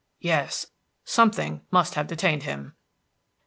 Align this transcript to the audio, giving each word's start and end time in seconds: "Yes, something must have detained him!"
"Yes, 0.21 0.65
something 1.05 1.61
must 1.69 1.93
have 1.93 2.07
detained 2.07 2.41
him!" 2.41 2.73